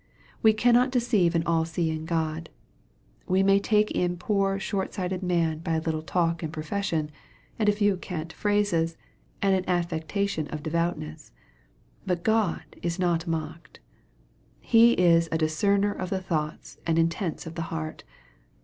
[0.41, 2.49] We cannot deceive an all seeing God.
[3.27, 7.11] We may take in poor short sighted man by a little talk and profession,
[7.59, 8.97] and a few cant phrases,
[9.43, 11.33] and an affecta tion of devoutness.
[12.03, 13.79] But God is not mocked.
[14.59, 18.03] He is a discerner of the thoughts and intents of the heart.